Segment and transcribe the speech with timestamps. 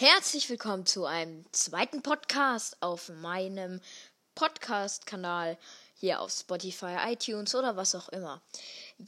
[0.00, 3.80] Herzlich willkommen zu einem zweiten Podcast auf meinem
[4.36, 5.58] Podcast-Kanal
[5.96, 8.40] hier auf Spotify, iTunes oder was auch immer.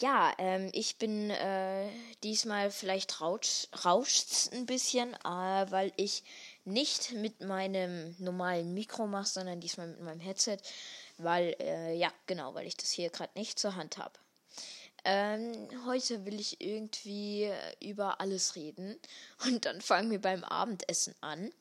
[0.00, 1.88] Ja, ähm, ich bin äh,
[2.24, 6.24] diesmal vielleicht rauscht es ein bisschen, äh, weil ich
[6.64, 10.58] nicht mit meinem normalen Mikro mache, sondern diesmal mit meinem Headset,
[11.18, 14.18] weil, äh, ja, genau, weil ich das hier gerade nicht zur Hand habe.
[15.04, 17.50] Ähm, heute will ich irgendwie
[17.80, 18.96] über alles reden.
[19.45, 21.52] Und dann fangen wir beim Abendessen an.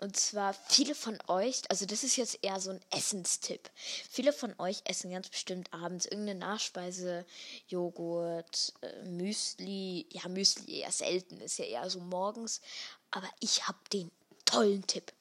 [0.00, 3.70] Und zwar viele von euch, also das ist jetzt eher so ein Essenstipp.
[4.08, 7.26] Viele von euch essen ganz bestimmt abends irgendeine Nachspeise,
[7.68, 10.06] Joghurt, äh, Müsli.
[10.10, 12.62] Ja, Müsli eher selten, ist ja eher so morgens.
[13.10, 14.10] Aber ich habe den
[14.46, 15.12] tollen Tipp.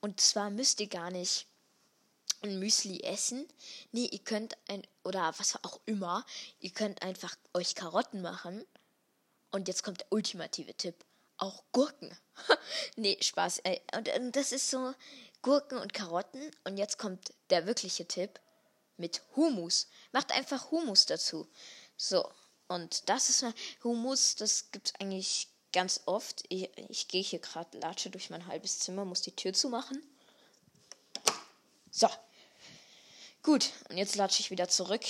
[0.00, 1.46] Und zwar müsst ihr gar nicht
[2.42, 3.46] ein Müsli essen.
[3.92, 6.24] Nee, ihr könnt ein, oder was auch immer,
[6.60, 8.64] ihr könnt einfach euch Karotten machen.
[9.50, 10.94] Und jetzt kommt der ultimative Tipp.
[11.38, 12.16] Auch Gurken.
[12.96, 13.62] nee, Spaß.
[13.94, 14.94] Und, und das ist so
[15.42, 16.50] Gurken und Karotten.
[16.64, 18.40] Und jetzt kommt der wirkliche Tipp
[18.96, 19.88] mit Humus.
[20.12, 21.48] Macht einfach Humus dazu.
[21.96, 22.30] So.
[22.68, 23.44] Und das ist
[23.84, 26.42] Humus, das gibt es eigentlich ganz oft.
[26.48, 30.02] Ich, ich gehe hier gerade, latsche durch mein halbes Zimmer, muss die Tür zumachen.
[31.98, 32.08] So.
[33.42, 35.00] Gut, und jetzt latsche ich wieder zurück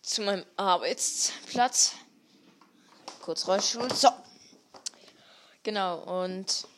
[0.00, 1.94] zu meinem Arbeitsplatz.
[3.20, 3.92] Kurz Rollstuhl.
[3.92, 4.10] So.
[5.64, 6.68] Genau, und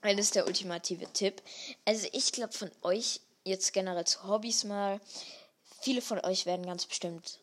[0.00, 1.42] das ist der ultimative Tipp.
[1.84, 5.02] Also ich glaube von euch, jetzt generell zu Hobbys mal,
[5.82, 7.40] viele von euch werden ganz bestimmt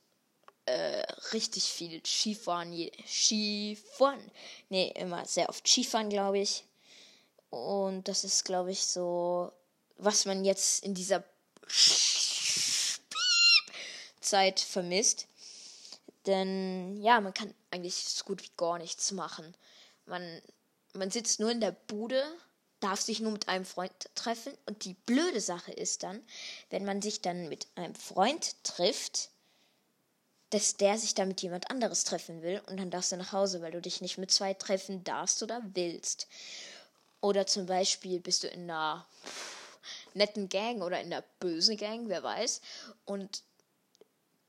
[0.65, 2.73] äh, richtig viel Skifahren.
[3.05, 4.31] Skifahren.
[4.69, 6.63] Nee, immer sehr oft Skifahren, glaube ich.
[7.51, 9.51] Und das ist, glaube ich, so,
[9.97, 11.23] was man jetzt in dieser
[14.21, 15.27] Zeit vermisst.
[16.25, 19.55] Denn ja, man kann eigentlich so gut wie gar nichts machen.
[20.05, 20.41] Man,
[20.93, 22.23] man sitzt nur in der Bude,
[22.79, 24.53] darf sich nur mit einem Freund treffen.
[24.65, 26.21] Und die blöde Sache ist dann,
[26.69, 29.29] wenn man sich dann mit einem Freund trifft,
[30.49, 33.61] dass der sich dann mit jemand anderes treffen will und dann darfst du nach Hause,
[33.61, 36.27] weil du dich nicht mit zwei treffen darfst oder willst.
[37.19, 39.05] Oder zum Beispiel bist du in einer
[40.17, 42.61] netten Gang oder in der bösen Gang, wer weiß.
[43.05, 43.43] Und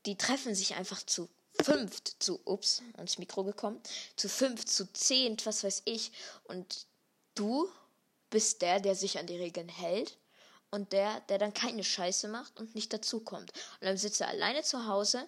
[0.05, 1.29] die treffen sich einfach zu
[1.61, 3.81] fünft, zu, ups, ans Mikro gekommen,
[4.15, 6.11] zu fünf, zu zehn, was weiß ich.
[6.45, 6.85] Und
[7.35, 7.69] du
[8.29, 10.17] bist der, der sich an die Regeln hält
[10.71, 13.51] und der, der dann keine Scheiße macht und nicht dazukommt.
[13.79, 15.27] Und dann sitzt er alleine zu Hause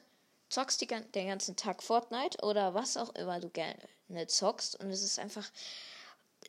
[0.51, 5.01] zockst die, den ganzen Tag Fortnite oder was auch immer du gerne zockst und es
[5.01, 5.50] ist einfach.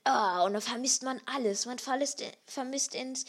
[0.05, 1.67] Ah, und dann vermisst man alles.
[1.67, 3.25] Man vermisst ins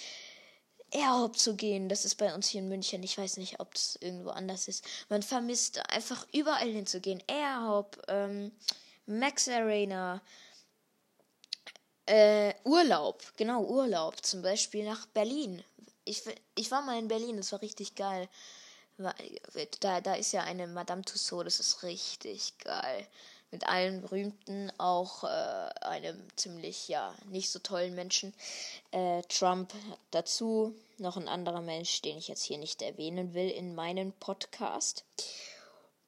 [0.94, 1.90] Airhop zu gehen.
[1.90, 3.04] Das ist bei uns hier in München.
[3.04, 4.86] Ich weiß nicht, ob es irgendwo anders ist.
[5.10, 7.22] Man vermisst einfach überall hinzugehen.
[7.28, 8.52] Airhop, ähm,
[9.06, 10.22] Max Arena,
[12.06, 13.24] äh, Urlaub.
[13.38, 14.24] Genau, Urlaub.
[14.24, 15.64] Zum Beispiel nach Berlin.
[16.06, 16.24] Ich,
[16.56, 18.30] ich war mal in Berlin, das war richtig geil.
[19.80, 23.08] Da, da ist ja eine Madame Tussaud, das ist richtig geil.
[23.54, 25.28] Mit allen berühmten, auch äh,
[25.82, 28.34] einem ziemlich, ja, nicht so tollen Menschen.
[28.90, 29.72] Äh, Trump
[30.10, 35.06] dazu, noch ein anderer Mensch, den ich jetzt hier nicht erwähnen will in meinem Podcast.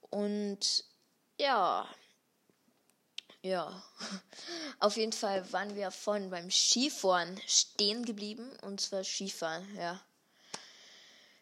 [0.10, 0.86] Und
[1.38, 1.88] ja,
[3.44, 3.84] ja,
[4.80, 8.50] auf jeden Fall waren wir vorhin beim Skifahren stehen geblieben.
[8.64, 10.02] Und zwar Skifahren, ja.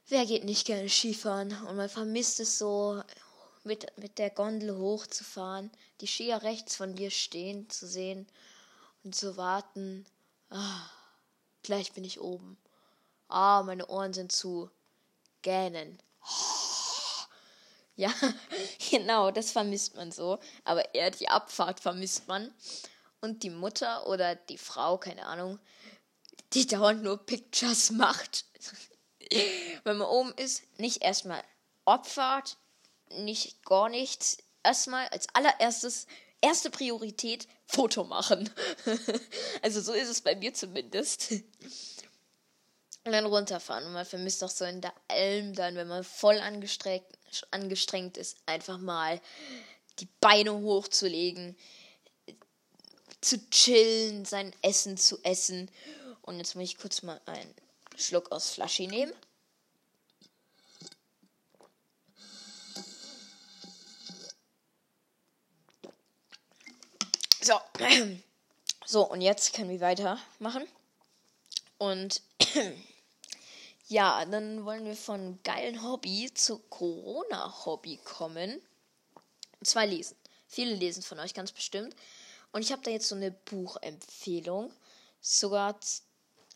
[0.09, 1.57] Wer geht nicht gerne Skifahren?
[1.65, 3.01] Und man vermisst es so,
[3.63, 8.27] mit, mit der Gondel hochzufahren, die Skier rechts von dir stehen zu sehen
[9.03, 10.05] und zu warten.
[10.49, 10.89] Ah,
[11.63, 12.57] gleich bin ich oben.
[13.27, 14.69] Ah, meine Ohren sind zu.
[15.41, 15.99] Gähnen.
[17.95, 18.11] Ja,
[18.89, 20.39] genau, das vermisst man so.
[20.63, 22.51] Aber eher die Abfahrt vermisst man.
[23.21, 25.59] Und die Mutter oder die Frau, keine Ahnung,
[26.53, 28.45] die dauernd nur Pictures macht.
[29.83, 31.43] wenn man oben ist, nicht erstmal
[31.85, 32.57] Abfahrt,
[33.19, 34.37] nicht gar nichts.
[34.63, 36.07] Erstmal als allererstes,
[36.41, 38.49] erste Priorität, Foto machen.
[39.61, 41.31] also so ist es bei mir zumindest.
[43.05, 43.85] Und dann runterfahren.
[43.85, 47.05] Und man vermisst auch so in der Alm dann, wenn man voll angestrengt,
[47.51, 49.19] angestrengt ist, einfach mal
[49.99, 51.57] die Beine hochzulegen,
[53.21, 55.69] zu chillen, sein Essen zu essen.
[56.21, 57.53] Und jetzt muss ich kurz mal einen
[57.97, 59.13] Schluck aus Flasche nehmen.
[67.43, 67.59] So.
[68.85, 70.67] So, und jetzt können wir weitermachen.
[71.77, 72.21] Und
[73.87, 78.61] ja, dann wollen wir von geilen Hobby zu Corona-Hobby kommen.
[79.57, 80.17] Und zwar lesen.
[80.49, 81.95] Viele lesen von euch ganz bestimmt.
[82.51, 84.73] Und ich habe da jetzt so eine Buchempfehlung.
[85.21, 85.79] Sogar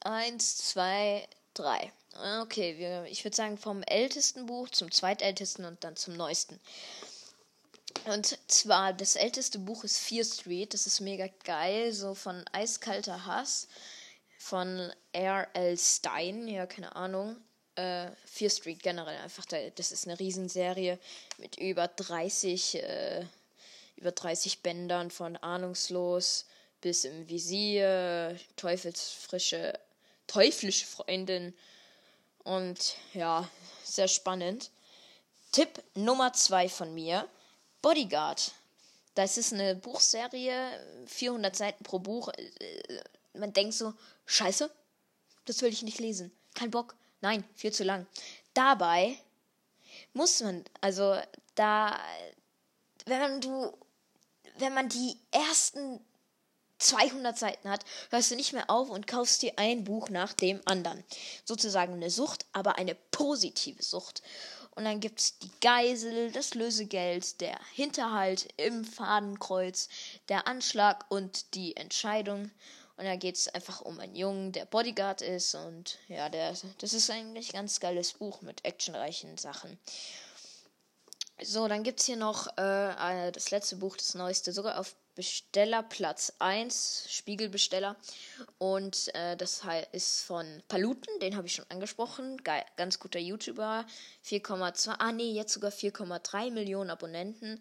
[0.01, 1.93] eins, zwei, drei.
[2.41, 6.59] Okay, wir, ich würde sagen vom ältesten Buch zum zweitältesten und dann zum neuesten.
[8.07, 10.73] Und zwar, das älteste Buch ist Fear Street.
[10.73, 13.67] Das ist mega geil, so von Eiskalter Hass
[14.39, 15.77] von R.L.
[15.77, 16.47] Stein.
[16.47, 17.35] Ja, keine Ahnung.
[17.75, 19.43] Äh, Fear Street generell einfach.
[19.75, 20.97] Das ist eine Riesenserie
[21.37, 23.25] mit über 30, äh,
[23.97, 26.45] über 30 Bändern von Ahnungslos
[26.79, 29.77] bis im Visier, Teufelsfrische,
[30.27, 31.53] teuflische Freundin.
[32.45, 33.49] Und ja,
[33.83, 34.71] sehr spannend.
[35.51, 37.27] Tipp Nummer 2 von mir
[37.87, 38.51] Bodyguard.
[39.15, 42.27] Das ist eine Buchserie, 400 Seiten pro Buch.
[42.27, 42.99] Äh,
[43.33, 43.93] man denkt so,
[44.25, 44.69] scheiße,
[45.45, 46.29] das will ich nicht lesen.
[46.53, 46.95] Kein Bock.
[47.21, 48.05] Nein, viel zu lang.
[48.53, 49.17] Dabei
[50.11, 51.17] muss man, also
[51.55, 51.97] da,
[53.05, 53.71] wenn du,
[54.57, 56.01] wenn man die ersten
[56.79, 60.61] 200 Seiten hat, hörst du nicht mehr auf und kaufst dir ein Buch nach dem
[60.65, 61.05] anderen.
[61.45, 64.21] Sozusagen eine Sucht, aber eine positive Sucht.
[64.77, 69.89] Und dann gibt es die Geisel, das Lösegeld, der Hinterhalt im Fadenkreuz,
[70.29, 72.51] der Anschlag und die Entscheidung.
[72.95, 75.55] Und da geht es einfach um einen Jungen, der Bodyguard ist.
[75.55, 79.79] Und ja, der, das ist eigentlich ein ganz geiles Buch mit actionreichen Sachen.
[81.41, 85.81] So, dann gibt es hier noch äh, das letzte Buch, das neueste, sogar auf Besteller
[85.81, 87.95] Platz 1, Spiegelbesteller.
[88.59, 92.37] Und äh, das ist von Paluten, den habe ich schon angesprochen.
[92.43, 93.83] Geil, ganz guter YouTuber.
[94.23, 97.59] 4,2, ah nee, jetzt sogar 4,3 Millionen Abonnenten.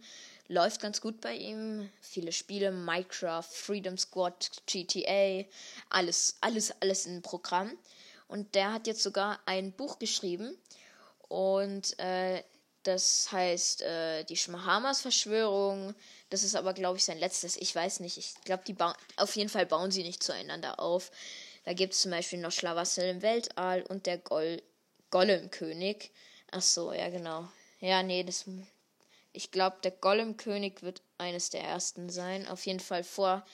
[0.49, 1.88] Läuft ganz gut bei ihm.
[2.03, 5.47] Viele Spiele, Minecraft, Freedom Squad, GTA,
[5.88, 7.73] alles, alles, alles in Programm.
[8.29, 10.59] Und der hat jetzt sogar ein Buch geschrieben.
[11.29, 12.43] Und äh,
[12.87, 15.94] das heißt, äh, die Schmahamas-Verschwörung.
[16.31, 17.56] Das ist aber, glaube ich, sein letztes.
[17.56, 18.17] Ich weiß nicht.
[18.19, 18.94] Ich glaube, die bauen.
[19.17, 21.11] Auf jeden Fall bauen sie nicht zueinander auf.
[21.65, 24.62] Da gibt es zum Beispiel noch Schlamassel im Weltall und der Gol
[25.11, 26.11] Gollum-König.
[26.50, 27.49] Ach so, ja, genau.
[27.81, 28.44] Ja, nee, das.
[29.33, 32.47] Ich glaube, der Gollum-König wird eines der ersten sein.
[32.49, 33.44] Auf jeden Fall vor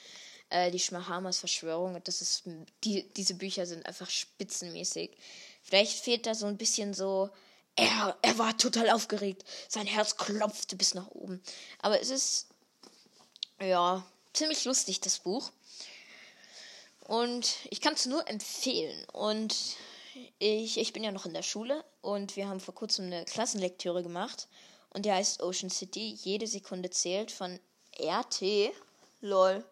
[0.49, 1.99] äh, die Schmahamas Verschwörung.
[2.03, 2.43] Das ist.
[2.83, 5.17] Die, diese Bücher sind einfach spitzenmäßig.
[5.63, 7.29] Vielleicht fehlt da so ein bisschen so
[7.75, 9.43] er, er war total aufgeregt.
[9.67, 11.41] Sein Herz klopfte bis nach oben.
[11.79, 12.47] Aber es ist,
[13.59, 15.51] ja, ziemlich lustig, das Buch.
[17.07, 19.05] Und ich kann es nur empfehlen.
[19.11, 19.55] Und
[20.39, 24.03] ich, ich bin ja noch in der Schule und wir haben vor kurzem eine Klassenlektüre
[24.03, 24.47] gemacht.
[24.89, 26.17] Und die heißt Ocean City.
[26.21, 27.59] Jede Sekunde zählt von
[27.99, 28.71] RT.
[29.21, 29.65] Lol.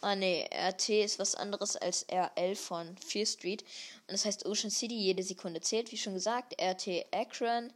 [0.00, 3.62] Ah ne, RT ist was anderes als RL von Fear Street.
[4.06, 6.54] Und das heißt Ocean City, jede Sekunde zählt, wie schon gesagt.
[6.60, 7.72] RT Akron.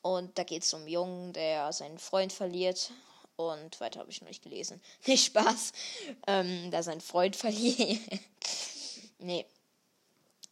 [0.00, 2.90] Und da geht es um einen Jungen, der seinen Freund verliert.
[3.36, 4.80] Und weiter habe ich noch nicht gelesen.
[5.06, 5.72] Nicht Spaß.
[6.26, 8.00] Ähm, da seinen Freund verliert.
[9.18, 9.46] nee.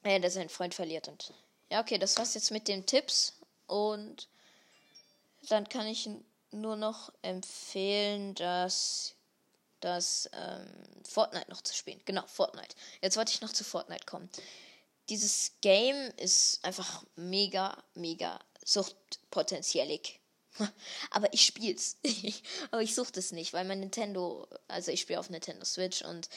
[0.05, 1.08] Ja, der seinen Freund verliert.
[1.08, 1.32] Und
[1.70, 3.35] ja, okay, das war's jetzt mit den Tipps.
[3.67, 4.29] Und
[5.49, 6.08] dann kann ich
[6.53, 9.14] nur noch empfehlen, dass
[9.81, 10.67] das ähm,
[11.09, 12.00] Fortnite noch zu spielen.
[12.05, 12.75] Genau, Fortnite.
[13.03, 14.31] Jetzt wollte ich noch zu Fortnite kommen.
[15.09, 20.21] Dieses Game ist einfach mega, mega suchtpotenziellig.
[21.11, 21.99] Aber ich spiel's.
[22.71, 26.29] Aber ich suchte es nicht, weil mein Nintendo, also ich spiele auf Nintendo Switch und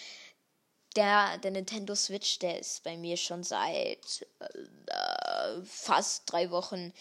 [0.95, 6.94] der, der Nintendo Switch, der ist bei mir schon seit äh, fast drei Wochen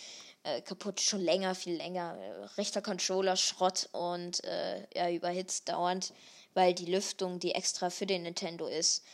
[0.45, 2.17] äh, kaputt, schon länger, viel länger.
[2.57, 6.13] Rechter Controller, Schrott und äh, ja, überhitzt dauernd,
[6.55, 9.05] weil die Lüftung, die extra für den Nintendo ist,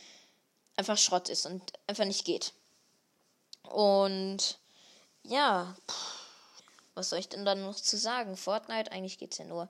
[0.75, 2.53] einfach Schrott ist und einfach nicht geht.
[3.63, 4.59] Und
[5.23, 6.19] ja, pff,
[6.95, 8.35] was soll ich denn dann noch zu sagen?
[8.35, 9.69] Fortnite, eigentlich geht es ja nur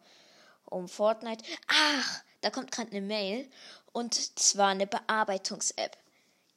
[0.66, 1.44] um Fortnite.
[1.68, 3.50] Ach, da kommt gerade eine Mail
[3.92, 5.98] und zwar eine Bearbeitungs-App.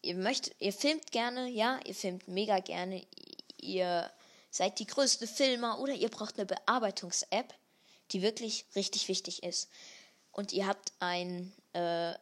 [0.02, 3.06] Ihr möchtet, ihr filmt gerne, ja, ihr filmt mega gerne,
[3.59, 4.11] ihr
[4.52, 7.52] seid die größte Filmer oder ihr braucht eine Bearbeitungs-App,
[8.12, 9.68] die wirklich richtig wichtig ist.
[10.30, 12.12] Und ihr habt ein äh,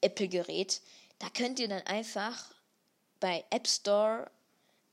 [0.00, 0.80] Apple-Gerät,
[1.18, 2.54] da könnt ihr dann einfach
[3.20, 4.30] bei App Store,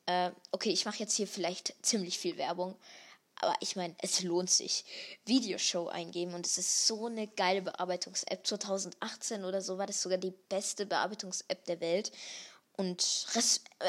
[0.07, 2.75] äh, okay, ich mache jetzt hier vielleicht ziemlich viel Werbung,
[3.35, 4.85] aber ich meine, es lohnt sich.
[5.25, 8.45] Videoshow eingeben und es ist so eine geile Bearbeitungs-App.
[8.45, 12.11] 2018 oder so war das sogar die beste Bearbeitungs-App der Welt.
[12.75, 13.27] Und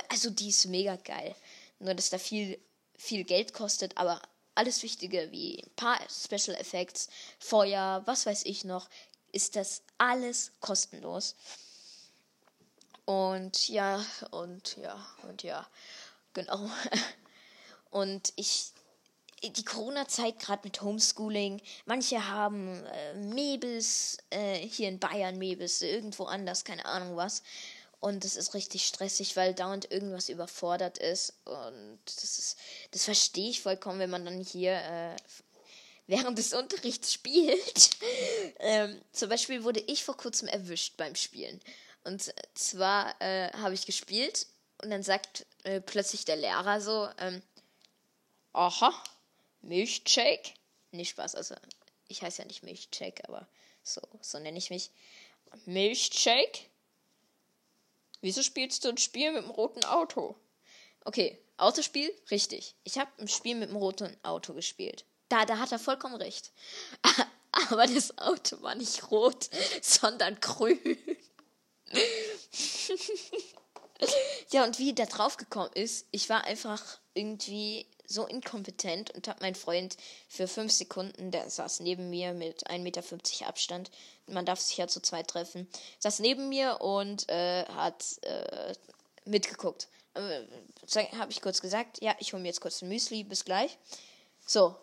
[0.09, 1.35] also die ist mega geil.
[1.81, 2.59] Nur, dass da viel,
[2.97, 4.23] viel Geld kostet, aber
[4.55, 7.09] alles Wichtige wie ein paar Special Effects,
[7.39, 8.89] Feuer, was weiß ich noch,
[9.33, 11.35] ist das alles kostenlos.
[13.05, 15.67] Und ja, und ja, und ja,
[16.33, 16.71] genau.
[17.91, 18.73] Und ich,
[19.43, 21.61] die Corona-Zeit gerade mit Homeschooling.
[21.87, 27.43] Manche haben äh, Mebis, äh, hier in Bayern Mebis, irgendwo anders, keine Ahnung was.
[28.01, 31.35] Und das ist richtig stressig, weil dauernd irgendwas überfordert ist.
[31.45, 32.57] Und das ist,
[32.93, 35.17] das verstehe ich vollkommen, wenn man dann hier äh,
[36.07, 37.91] während des Unterrichts spielt.
[38.59, 41.61] ähm, zum Beispiel wurde ich vor kurzem erwischt beim Spielen.
[42.05, 44.47] Und zwar äh, habe ich gespielt
[44.83, 47.43] und dann sagt äh, plötzlich der Lehrer so, ähm,
[48.55, 48.93] aha,
[49.61, 50.55] Milchshake?
[50.93, 51.55] Nicht Spaß, also
[52.09, 53.47] ich heiße ja nicht Milchshake, aber
[53.83, 54.91] so, so nenne ich mich.
[55.67, 56.70] Milchshake?
[58.21, 60.37] Wieso spielst du ein Spiel mit dem roten Auto?
[61.05, 62.13] Okay, Autospiel?
[62.31, 62.75] Richtig.
[62.85, 65.05] Ich habe ein Spiel mit dem roten Auto gespielt.
[65.29, 66.53] Da, da hat er vollkommen recht.
[67.71, 69.49] Aber das Auto war nicht rot,
[69.83, 70.79] sondern grün.
[74.51, 79.55] ja, und wie der draufgekommen ist, ich war einfach irgendwie so inkompetent und habe meinen
[79.55, 79.97] Freund
[80.29, 83.91] für fünf Sekunden, der saß neben mir mit 1,50 Meter Abstand,
[84.27, 85.69] man darf sich ja zu zweit treffen,
[86.01, 88.75] saß neben mir und äh, hat äh,
[89.25, 89.89] mitgeguckt.
[90.15, 90.43] Äh,
[91.17, 93.79] habe ich kurz gesagt, ja, ich hole mir jetzt kurz ein Müsli, bis gleich.
[94.45, 94.75] So,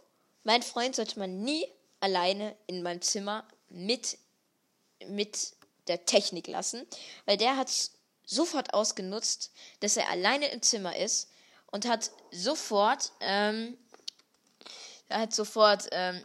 [0.43, 1.67] mein Freund sollte man nie
[1.99, 4.17] alleine in meinem Zimmer mit,
[5.05, 5.51] mit
[5.87, 6.87] der Technik lassen,
[7.25, 7.69] weil der hat
[8.25, 11.29] sofort ausgenutzt, dass er alleine im Zimmer ist
[11.71, 13.77] und hat sofort, ähm,
[15.09, 16.23] hat sofort ähm,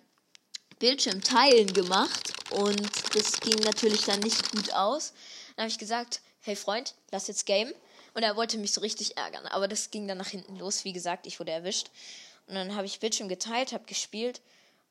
[0.78, 5.12] Bildschirm teilen gemacht und das ging natürlich dann nicht gut aus.
[5.56, 7.72] Dann habe ich gesagt, hey Freund, lass jetzt Game.
[8.14, 10.84] Und er wollte mich so richtig ärgern, aber das ging dann nach hinten los.
[10.84, 11.88] Wie gesagt, ich wurde erwischt.
[12.46, 14.42] Und dann habe ich Bildschirm geteilt, habe gespielt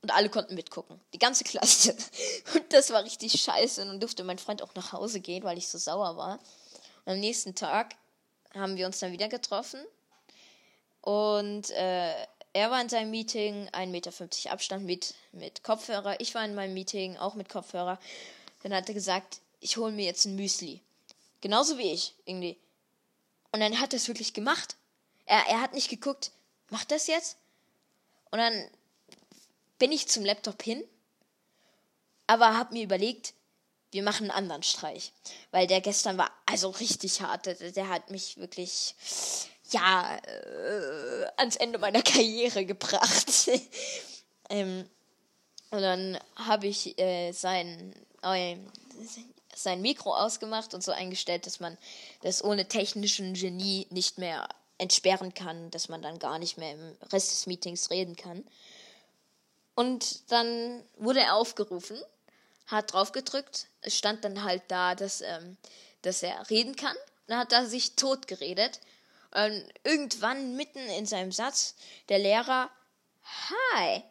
[0.02, 1.00] und alle konnten mitgucken.
[1.14, 1.96] Die ganze Klasse.
[2.56, 3.82] Und das war richtig scheiße.
[3.84, 6.40] Und dann durfte mein Freund auch nach Hause gehen, weil ich so sauer war.
[7.06, 7.96] Und am nächsten Tag
[8.56, 9.80] haben wir uns dann wieder getroffen
[11.02, 12.14] und äh,
[12.54, 16.20] er war in seinem Meeting, 1,50 Meter Abstand mit, mit Kopfhörer.
[16.20, 18.00] Ich war in meinem Meeting, auch mit Kopfhörer.
[18.64, 20.82] Dann hat er gesagt, ich hole mir jetzt ein Müsli.
[21.40, 22.58] Genauso wie ich, irgendwie.
[23.52, 24.76] Und dann hat er es wirklich gemacht.
[25.26, 26.32] Er, er hat nicht geguckt,
[26.70, 27.38] macht das jetzt?
[28.32, 28.68] Und dann
[29.80, 30.84] bin ich zum Laptop hin,
[32.28, 33.34] aber habe mir überlegt,
[33.92, 35.12] wir machen einen anderen Streich.
[35.52, 37.46] Weil der gestern war also richtig hart.
[37.46, 38.96] Der, der hat mich wirklich
[39.72, 43.50] ja, äh, ans Ende meiner Karriere gebracht.
[44.50, 44.90] ähm,
[45.72, 48.58] und dann habe ich äh, sein, äh,
[49.56, 51.78] sein Mikro ausgemacht und so eingestellt, dass man
[52.22, 54.48] das ohne technischen Genie nicht mehr
[54.78, 58.44] entsperren kann, dass man dann gar nicht mehr im Rest des Meetings reden kann.
[59.76, 61.98] Und dann wurde er aufgerufen,
[62.68, 63.68] hat drauf gedrückt.
[63.82, 65.56] Es stand dann halt da, dass, ähm,
[66.02, 66.96] dass er reden kann.
[67.28, 68.82] Dann hat er sich tot geredet
[69.32, 71.76] und irgendwann mitten in seinem Satz
[72.10, 72.70] der Lehrer,
[73.74, 74.04] Hi,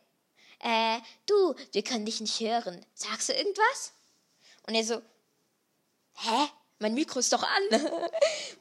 [0.60, 2.84] äh, du, wir können dich nicht hören.
[2.94, 3.92] Sagst du irgendwas?
[4.66, 5.02] Und er so,
[6.14, 6.48] hä?
[6.82, 7.62] Mein Mikro ist doch an.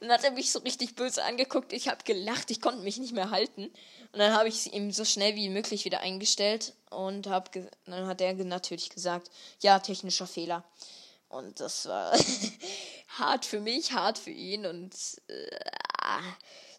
[0.00, 1.72] und dann hat er mich so richtig böse angeguckt.
[1.72, 3.72] Ich habe gelacht, ich konnte mich nicht mehr halten.
[4.12, 8.06] Und dann habe ich es ihm so schnell wie möglich wieder eingestellt und hab dann
[8.06, 10.64] hat er natürlich gesagt, ja, technischer Fehler.
[11.30, 12.12] Und das war
[13.18, 14.92] hart für mich, hart für ihn und
[15.28, 15.60] äh,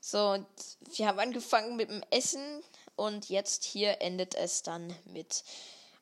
[0.02, 0.48] so, und
[0.96, 2.64] wir haben angefangen mit dem Essen
[2.96, 5.44] und jetzt hier endet es dann mit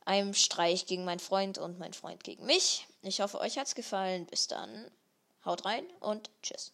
[0.06, 2.88] einem Streich gegen meinen Freund und mein Freund gegen mich.
[3.04, 4.26] Ich hoffe, euch hat's gefallen.
[4.26, 4.90] Bis dann.
[5.46, 6.74] Haut rein und tschüss.